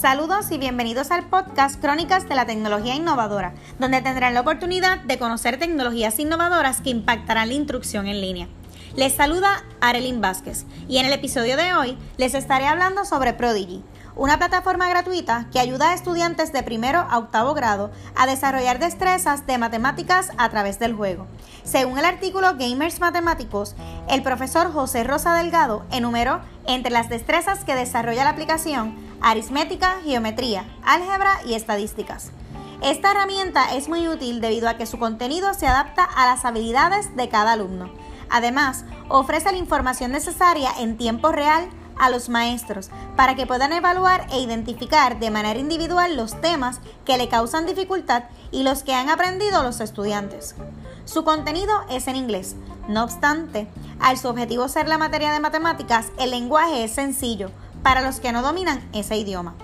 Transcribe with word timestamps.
Saludos 0.00 0.50
y 0.50 0.58
bienvenidos 0.58 1.10
al 1.10 1.26
podcast 1.30 1.80
Crónicas 1.80 2.28
de 2.28 2.34
la 2.34 2.44
Tecnología 2.44 2.94
Innovadora, 2.94 3.54
donde 3.78 4.02
tendrán 4.02 4.34
la 4.34 4.42
oportunidad 4.42 4.98
de 4.98 5.18
conocer 5.18 5.58
tecnologías 5.58 6.18
innovadoras 6.18 6.82
que 6.82 6.90
impactarán 6.90 7.48
la 7.48 7.54
instrucción 7.54 8.06
en 8.06 8.20
línea. 8.20 8.46
Les 8.94 9.14
saluda 9.14 9.64
Arelyn 9.80 10.20
Vázquez 10.20 10.66
y 10.86 10.98
en 10.98 11.06
el 11.06 11.14
episodio 11.14 11.56
de 11.56 11.72
hoy 11.72 11.96
les 12.18 12.34
estaré 12.34 12.66
hablando 12.66 13.06
sobre 13.06 13.32
Prodigy, 13.32 13.82
una 14.16 14.38
plataforma 14.38 14.88
gratuita 14.88 15.46
que 15.52 15.60
ayuda 15.60 15.90
a 15.90 15.94
estudiantes 15.94 16.52
de 16.52 16.62
primero 16.62 17.06
a 17.08 17.18
octavo 17.18 17.52
grado 17.52 17.90
a 18.16 18.26
desarrollar 18.26 18.78
destrezas 18.78 19.46
de 19.46 19.58
matemáticas 19.58 20.30
a 20.38 20.48
través 20.48 20.78
del 20.78 20.94
juego. 20.94 21.26
Según 21.64 21.98
el 21.98 22.06
artículo 22.06 22.54
Gamers 22.58 22.98
Matemáticos, 22.98 23.76
el 24.08 24.22
profesor 24.22 24.72
José 24.72 25.04
Rosa 25.04 25.34
Delgado 25.34 25.84
enumeró 25.92 26.40
entre 26.66 26.90
las 26.90 27.10
destrezas 27.10 27.64
que 27.64 27.74
desarrolla 27.74 28.24
la 28.24 28.30
aplicación 28.30 28.96
aritmética, 29.20 29.96
geometría, 30.02 30.64
álgebra 30.82 31.38
y 31.44 31.54
estadísticas. 31.54 32.32
Esta 32.82 33.10
herramienta 33.10 33.74
es 33.74 33.88
muy 33.88 34.08
útil 34.08 34.40
debido 34.40 34.68
a 34.68 34.76
que 34.76 34.86
su 34.86 34.98
contenido 34.98 35.52
se 35.54 35.66
adapta 35.66 36.04
a 36.04 36.26
las 36.26 36.44
habilidades 36.44 37.16
de 37.16 37.28
cada 37.28 37.52
alumno. 37.52 37.90
Además, 38.28 38.84
ofrece 39.08 39.52
la 39.52 39.58
información 39.58 40.12
necesaria 40.12 40.70
en 40.78 40.96
tiempo 40.96 41.32
real 41.32 41.68
a 41.98 42.10
los 42.10 42.28
maestros 42.28 42.90
para 43.16 43.34
que 43.34 43.46
puedan 43.46 43.72
evaluar 43.72 44.26
e 44.30 44.40
identificar 44.40 45.18
de 45.18 45.30
manera 45.30 45.58
individual 45.58 46.16
los 46.16 46.40
temas 46.40 46.80
que 47.04 47.18
le 47.18 47.28
causan 47.28 47.66
dificultad 47.66 48.24
y 48.50 48.62
los 48.62 48.82
que 48.82 48.94
han 48.94 49.08
aprendido 49.08 49.62
los 49.62 49.80
estudiantes. 49.80 50.54
Su 51.04 51.24
contenido 51.24 51.74
es 51.90 52.08
en 52.08 52.16
inglés. 52.16 52.56
No 52.88 53.04
obstante, 53.04 53.68
al 54.00 54.18
su 54.18 54.28
objetivo 54.28 54.68
ser 54.68 54.88
la 54.88 54.98
materia 54.98 55.32
de 55.32 55.40
matemáticas, 55.40 56.06
el 56.18 56.30
lenguaje 56.30 56.84
es 56.84 56.92
sencillo 56.92 57.50
para 57.82 58.02
los 58.02 58.20
que 58.20 58.32
no 58.32 58.42
dominan 58.42 58.88
ese 58.92 59.16
idioma. 59.16 59.54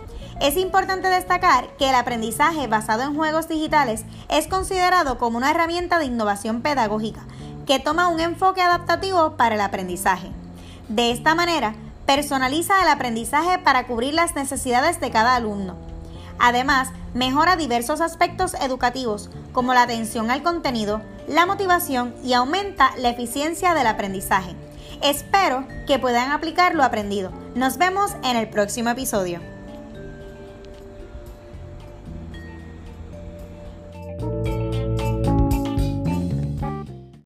Es 0.41 0.57
importante 0.57 1.09
destacar 1.09 1.69
que 1.77 1.89
el 1.89 1.95
aprendizaje 1.95 2.67
basado 2.67 3.03
en 3.03 3.15
juegos 3.15 3.49
digitales 3.49 4.05
es 4.29 4.49
considerado 4.49 5.19
como 5.19 5.39
una 5.39 5.51
herramienta 5.51 5.99
de 5.99 6.07
innovación 6.07 6.63
pedagógica 6.63 7.25
que 7.67 7.79
toma 7.79 8.09
un 8.09 8.19
enfoque 8.19 8.61
adaptativo 8.61 9.37
para 9.37 9.55
el 9.55 9.61
aprendizaje. 9.61 10.31
De 10.89 11.13
esta 11.13 11.35
manera, 11.35 11.75
personaliza 12.07 12.83
el 12.83 12.89
aprendizaje 12.89 13.59
para 13.59 13.87
cubrir 13.87 14.15
las 14.15 14.35
necesidades 14.35 15.01
de 15.01 15.11
cada 15.11 15.37
alumno. 15.37 15.77
Además, 16.39 16.89
mejora 17.15 17.57
diversos 17.57 18.01
aspectos 18.01 18.55
educativos 18.55 19.31
como 19.53 19.75
la 19.75 19.83
atención 19.83 20.31
al 20.31 20.43
contenido, 20.43 21.03
la 21.29 21.47
motivación 21.47 22.15
y 22.25 22.33
aumenta 22.33 22.91
la 22.97 23.11
eficiencia 23.11 23.75
del 23.75 23.87
aprendizaje. 23.87 24.55
Espero 25.03 25.67
que 25.87 25.99
puedan 25.99 26.33
aplicar 26.33 26.75
lo 26.75 26.85
aprendido. 26.85 27.33
Nos 27.55 27.77
vemos 27.77 28.13
en 28.25 28.37
el 28.37 28.49
próximo 28.49 28.91
episodio. 28.91 29.41